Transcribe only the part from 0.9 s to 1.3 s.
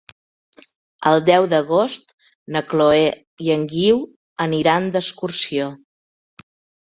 El